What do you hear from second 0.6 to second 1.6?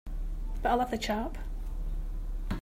But a lovely chap!